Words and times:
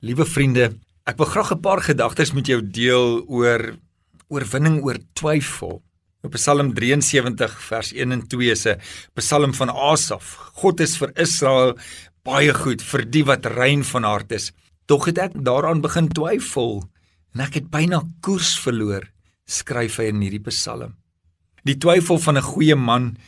Liewe 0.00 0.24
vriende, 0.24 0.70
ek 1.04 1.18
wil 1.20 1.28
graag 1.28 1.50
'n 1.52 1.60
paar 1.60 1.82
gedagtes 1.84 2.32
met 2.32 2.46
jou 2.48 2.62
deel 2.64 3.20
oor 3.28 3.76
oorwinning 4.32 4.80
oor 4.80 4.96
twyfel. 5.12 5.82
Op 6.24 6.32
Psalm 6.32 6.72
73 6.72 7.52
vers 7.60 7.92
1 7.92 8.12
en 8.12 8.22
2 8.26 8.54
se 8.54 8.78
Psalm 9.14 9.52
van 9.52 9.68
Asaf. 9.68 10.52
God 10.54 10.80
is 10.80 10.96
vir 10.96 11.12
Israel 11.16 11.76
baie 12.24 12.54
goed 12.54 12.80
vir 12.80 13.04
die 13.10 13.24
wat 13.24 13.44
rein 13.44 13.84
van 13.84 14.04
hart 14.04 14.32
is. 14.32 14.52
Tog 14.86 15.04
het 15.04 15.18
ek 15.18 15.32
daaraan 15.44 15.82
begin 15.82 16.08
twyfel 16.08 16.88
en 17.34 17.40
ek 17.40 17.54
het 17.54 17.70
byna 17.70 18.00
koers 18.22 18.58
verloor, 18.58 19.04
skryf 19.44 19.98
hy 19.98 20.04
in 20.04 20.22
hierdie 20.22 20.44
Psalm. 20.48 20.96
Die 21.64 21.76
twyfel 21.76 22.18
van 22.18 22.38
'n 22.38 22.42
goeie 22.42 22.76
man 22.76 23.18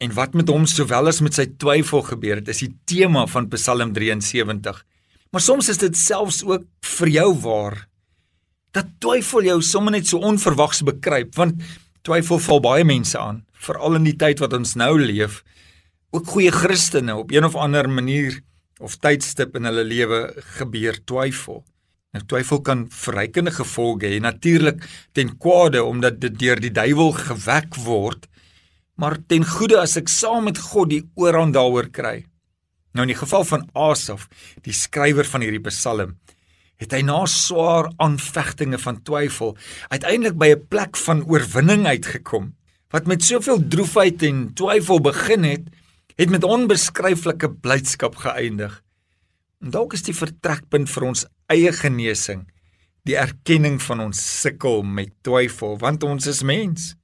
en 0.00 0.12
wat 0.12 0.34
met 0.34 0.48
hom 0.48 0.66
sowel 0.66 1.08
as 1.08 1.22
met 1.22 1.32
sy 1.32 1.46
twyfel 1.46 2.02
gebeur 2.02 2.36
het, 2.36 2.48
is 2.48 2.58
die 2.58 2.76
tema 2.84 3.26
van 3.26 3.48
Psalm 3.48 3.94
73. 3.94 4.84
Maar 5.30 5.40
soms 5.40 5.68
is 5.70 5.78
dit 5.78 5.96
selfs 5.96 6.42
ook 6.44 6.66
vir 6.96 7.08
jou 7.14 7.28
waar. 7.44 7.76
Dat 8.74 8.90
twyfel 9.02 9.46
jou 9.46 9.60
sommer 9.62 9.94
net 9.94 10.08
so 10.10 10.18
onverwags 10.18 10.82
bekruip, 10.86 11.34
want 11.38 11.62
twyfel 12.06 12.40
val 12.42 12.62
baie 12.64 12.84
mense 12.86 13.18
aan, 13.18 13.44
veral 13.54 13.98
in 14.00 14.06
die 14.08 14.16
tyd 14.18 14.42
wat 14.42 14.54
ons 14.56 14.74
nou 14.78 14.96
leef. 14.98 15.42
Ook 16.10 16.32
goeie 16.34 16.50
Christene 16.54 17.14
op 17.16 17.30
een 17.30 17.46
of 17.46 17.54
ander 17.54 17.86
manier 17.90 18.40
of 18.80 18.96
tydstip 18.98 19.54
in 19.58 19.68
hulle 19.68 19.84
lewe 19.86 20.20
gebeur 20.58 20.98
twyfel. 21.06 21.62
Nou 22.10 22.24
twyfel 22.26 22.62
kan 22.66 22.88
verrykende 22.90 23.52
gevolge 23.54 24.08
hê, 24.10 24.18
natuurlik 24.18 24.82
ten 25.14 25.36
kwade 25.38 25.84
omdat 25.84 26.18
dit 26.22 26.38
deur 26.40 26.58
die 26.58 26.72
duiwel 26.74 27.12
gewek 27.14 27.78
word, 27.84 28.26
maar 28.98 29.20
ten 29.30 29.46
goeie 29.46 29.78
as 29.78 29.94
ek 30.00 30.10
saam 30.10 30.48
met 30.50 30.58
God 30.72 30.90
die 30.90 31.04
oorhand 31.14 31.54
daaroor 31.54 31.92
kry. 31.94 32.24
Nou 32.92 33.06
in 33.06 33.12
die 33.12 33.18
geval 33.18 33.44
van 33.46 33.66
Asaf, 33.72 34.28
die 34.66 34.74
skrywer 34.74 35.28
van 35.28 35.44
hierdie 35.44 35.62
Psalm, 35.68 36.16
het 36.80 36.94
hy 36.96 37.02
na 37.04 37.22
swaar 37.28 37.90
aanvegtinge 38.00 38.80
van 38.80 39.02
twyfel 39.04 39.56
uiteindelik 39.92 40.38
by 40.38 40.48
'n 40.54 40.66
plek 40.68 40.96
van 40.96 41.24
oorwinning 41.28 41.86
uitgekom. 41.86 42.54
Wat 42.90 43.06
met 43.06 43.22
soveel 43.22 43.68
droefheid 43.68 44.22
en 44.22 44.54
twyfel 44.54 45.00
begin 45.00 45.44
het, 45.44 45.68
het 46.16 46.30
met 46.30 46.44
onbeskryflike 46.44 47.50
blydskap 47.60 48.16
geëindig. 48.16 48.82
En 49.60 49.70
dalk 49.70 49.92
is 49.92 50.02
die 50.02 50.14
vertrekpunt 50.14 50.90
vir 50.90 51.02
ons 51.02 51.26
eie 51.46 51.72
genesing 51.72 52.46
die 53.08 53.16
erkenning 53.16 53.80
van 53.82 54.04
ons 54.06 54.20
sukkel 54.42 54.82
met 54.84 55.12
twyfel, 55.24 55.76
want 55.80 56.04
ons 56.06 56.26
is 56.30 56.42
mens. 56.46 56.94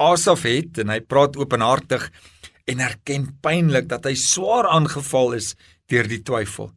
Asaf 0.00 0.44
het 0.48 0.80
en 0.82 0.92
hy 0.92 1.00
praat 1.00 1.36
openhartig 1.40 2.08
en 2.66 2.82
erken 2.82 3.28
pynlik 3.42 3.88
dat 3.90 4.06
hy 4.08 4.14
swaar 4.18 4.68
aangeval 4.68 5.36
is 5.38 5.54
deur 5.90 6.08
die 6.10 6.22
twyfel. 6.26 6.72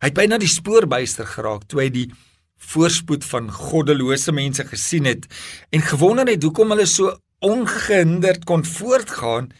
Hy 0.00 0.10
het 0.10 0.16
byna 0.18 0.38
die 0.40 0.50
spoorbuister 0.50 1.28
geraak 1.28 1.64
toe 1.70 1.86
hy 1.86 1.90
die 1.92 2.08
voorspoed 2.72 3.24
van 3.24 3.48
goddelose 3.52 4.32
mense 4.32 4.64
gesien 4.68 5.08
het 5.08 5.24
en 5.72 5.84
gewonder 5.84 6.28
het 6.28 6.44
hoekom 6.44 6.72
hulle 6.72 6.88
so 6.88 7.14
ongehinderd 7.44 8.44
kon 8.48 8.64
voortgaan 8.64 9.50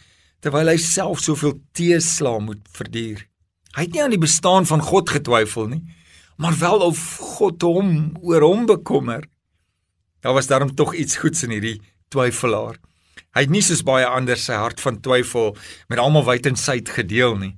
terwyl 0.45 0.71
hy 0.71 0.77
self 0.81 1.23
soveel 1.25 1.57
teeslaa 1.77 2.41
moet 2.45 2.63
verduur. 2.77 3.25
Hy 3.77 3.85
het 3.85 3.93
nie 3.93 4.03
aan 4.05 4.15
die 4.15 4.23
bestaan 4.23 4.69
van 4.69 4.85
God 4.85 5.11
getwyfel 5.13 5.71
nie, 5.73 5.83
maar 6.41 6.57
wel 6.61 6.85
of 6.85 7.01
God 7.39 7.65
hom 7.65 7.91
oor 8.25 8.45
hom 8.45 8.67
bekommer. 8.69 9.25
Daar 10.25 10.37
was 10.37 10.49
daarom 10.49 10.75
tog 10.75 10.95
iets 10.95 11.17
goeds 11.21 11.45
in 11.45 11.53
hierdie 11.57 11.81
twyfelaar. 12.13 12.79
Hy 13.37 13.45
het 13.45 13.53
nie 13.53 13.61
soos 13.61 13.83
baie 13.85 14.07
ander 14.09 14.41
sy 14.41 14.57
hart 14.57 14.81
van 14.81 14.97
twyfel 15.05 15.51
met 15.93 16.01
almal 16.01 16.25
wyd 16.25 16.47
en 16.49 16.57
suid 16.57 16.89
gedeel 16.89 17.37
nie. 17.37 17.53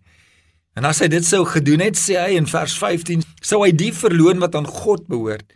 En 0.74 0.86
as 0.88 0.98
hy 1.02 1.06
dit 1.10 1.26
sou 1.26 1.44
gedoen 1.46 1.84
het, 1.84 1.94
sê 1.98 2.16
hy 2.18 2.34
in 2.38 2.48
vers 2.50 2.74
15, 2.78 3.22
sou 3.46 3.60
hy 3.62 3.70
die 3.74 3.92
verloon 3.94 4.42
wat 4.42 4.58
aan 4.58 4.66
God 4.66 5.06
behoort. 5.10 5.46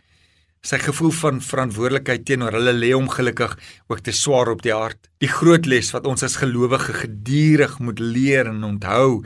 Sy 0.63 0.79
gevoel 0.79 1.11
van 1.17 1.41
verantwoordelikheid 1.43 2.23
teenoor 2.23 2.55
hulle 2.55 2.71
lê 2.75 2.93
hom 2.95 3.09
gelukkig 3.11 3.57
ook 3.91 4.03
te 4.03 4.13
swaar 4.15 4.53
op 4.53 4.63
die 4.63 4.71
hart. 4.71 5.11
Die 5.19 5.31
groot 5.31 5.67
les 5.67 5.91
wat 5.91 6.07
ons 6.07 6.23
as 6.23 6.39
gelowige 6.39 6.95
gedurig 7.01 7.75
moet 7.83 7.99
leer 7.99 8.47
en 8.47 8.63
onthou, 8.63 9.25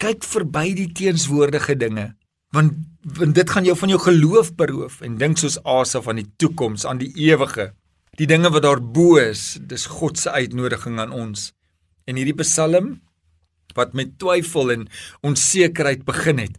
kyk 0.00 0.24
verby 0.24 0.70
die 0.78 0.88
teenswoordige 0.96 1.76
dinge, 1.76 2.06
want, 2.56 2.72
want 3.18 3.36
dit 3.36 3.52
gaan 3.52 3.68
jou 3.68 3.76
van 3.76 3.92
jou 3.92 4.00
geloof 4.00 4.54
beroof 4.56 5.02
en 5.04 5.20
dink 5.20 5.40
soos 5.40 5.58
Asaf 5.68 6.08
aan 6.08 6.22
die 6.22 6.30
toekoms, 6.40 6.86
aan 6.88 7.02
die 7.04 7.12
ewige. 7.28 7.74
Die 8.18 8.26
dinge 8.26 8.50
wat 8.50 8.64
daar 8.64 8.80
bo 8.82 9.14
is, 9.22 9.60
dis 9.62 9.84
God 9.86 10.18
se 10.18 10.32
uitnodiging 10.34 10.96
aan 10.98 11.12
ons. 11.14 11.52
En 12.02 12.16
hierdie 12.18 12.34
Psalm 12.40 12.96
wat 13.78 13.92
met 13.94 14.16
twyfel 14.18 14.72
en 14.74 14.88
onsekerheid 15.22 16.02
begin 16.08 16.40
het, 16.42 16.56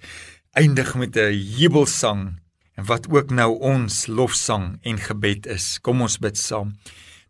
eindig 0.56 0.94
met 0.96 1.18
'n 1.18 1.36
jubelsang 1.36 2.40
en 2.78 2.86
wat 2.86 3.10
ook 3.12 3.30
nou 3.36 3.60
ons 3.60 4.08
lofsang 4.08 4.80
en 4.84 4.98
gebed 4.98 5.48
is. 5.48 5.80
Kom 5.82 6.02
ons 6.02 6.18
bid 6.18 6.38
saam. 6.38 6.78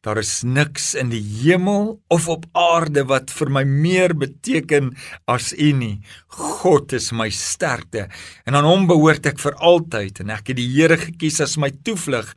Daar 0.02 0.18
is 0.18 0.44
niks 0.44 0.94
in 0.94 1.10
die 1.10 1.26
hemel 1.42 2.00
of 2.08 2.28
op 2.28 2.46
aarde 2.54 3.06
wat 3.06 3.32
vir 3.32 3.50
my 3.50 3.64
meer 3.64 4.14
beteken 4.14 4.96
as 5.26 5.54
U 5.54 5.72
nie. 5.72 6.02
God 6.28 6.94
is 6.94 7.12
my 7.12 7.30
sterkte 7.30 8.10
en 8.46 8.56
aan 8.56 8.66
Hom 8.66 8.88
behoort 8.88 9.26
ek 9.26 9.40
vir 9.40 9.56
altyd 9.56 10.20
en 10.20 10.30
ek 10.30 10.48
het 10.48 10.58
die 10.58 10.70
Here 10.70 10.98
gekies 10.98 11.42
as 11.42 11.58
my 11.58 11.72
toevlug 11.84 12.36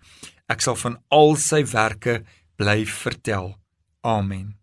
Ek 0.52 0.60
sal 0.60 0.76
van 0.76 0.98
al 1.08 1.38
sy 1.40 1.62
werke 1.72 2.20
bly 2.60 2.82
vertel. 2.84 3.54
Amen. 4.04 4.61